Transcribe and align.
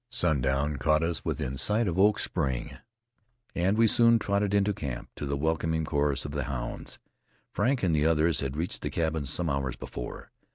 Sundown 0.09 0.77
caught 0.77 1.03
us 1.03 1.23
within 1.23 1.59
sight 1.59 1.87
of 1.87 1.99
Oak 1.99 2.17
Spring, 2.17 2.75
and 3.53 3.77
we 3.77 3.85
soon 3.85 4.17
trotted 4.17 4.51
into 4.51 4.73
camp 4.73 5.11
to 5.15 5.27
the 5.27 5.37
welcoming 5.37 5.85
chorus 5.85 6.25
of 6.25 6.31
the 6.31 6.45
hounds. 6.45 6.97
Frank 7.51 7.83
and 7.83 7.95
the 7.95 8.07
others 8.07 8.39
had 8.39 8.57
reached 8.57 8.81
the 8.81 8.89
cabin 8.89 9.27
some 9.27 9.47
hours 9.47 9.75
before. 9.75 10.31